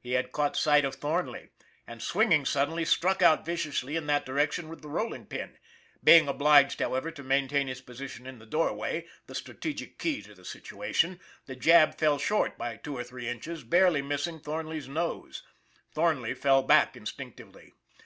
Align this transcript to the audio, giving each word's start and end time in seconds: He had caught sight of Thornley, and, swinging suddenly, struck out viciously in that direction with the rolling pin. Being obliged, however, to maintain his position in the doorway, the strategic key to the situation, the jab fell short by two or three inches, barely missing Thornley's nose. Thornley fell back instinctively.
He 0.00 0.12
had 0.12 0.32
caught 0.32 0.56
sight 0.56 0.82
of 0.82 0.94
Thornley, 0.94 1.50
and, 1.86 2.02
swinging 2.02 2.46
suddenly, 2.46 2.86
struck 2.86 3.20
out 3.20 3.44
viciously 3.44 3.96
in 3.96 4.06
that 4.06 4.24
direction 4.24 4.70
with 4.70 4.80
the 4.80 4.88
rolling 4.88 5.26
pin. 5.26 5.58
Being 6.02 6.26
obliged, 6.26 6.80
however, 6.80 7.10
to 7.10 7.22
maintain 7.22 7.66
his 7.66 7.82
position 7.82 8.26
in 8.26 8.38
the 8.38 8.46
doorway, 8.46 9.06
the 9.26 9.34
strategic 9.34 9.98
key 9.98 10.22
to 10.22 10.34
the 10.34 10.46
situation, 10.46 11.20
the 11.44 11.54
jab 11.54 11.98
fell 11.98 12.18
short 12.18 12.56
by 12.56 12.78
two 12.78 12.96
or 12.96 13.04
three 13.04 13.28
inches, 13.28 13.62
barely 13.62 14.00
missing 14.00 14.40
Thornley's 14.40 14.88
nose. 14.88 15.42
Thornley 15.94 16.32
fell 16.32 16.62
back 16.62 16.96
instinctively. 16.96 17.74